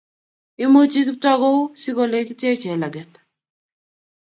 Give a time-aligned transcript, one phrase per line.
[0.63, 3.11] imuchi Kiptoo kou sikolekite Jelagat